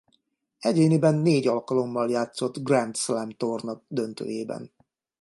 [0.59, 4.71] Egyéniben négy alkalommal játszott Grand Slam-torna döntőjében.